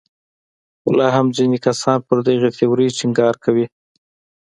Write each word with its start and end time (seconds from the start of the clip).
خو 0.81 0.89
لا 0.97 1.07
هم 1.15 1.27
ځینې 1.37 1.57
کسان 1.65 1.97
پر 2.07 2.17
دغې 2.27 2.49
تیورۍ 2.57 2.87
ټینګار 2.97 3.35
کوي. 3.43 3.65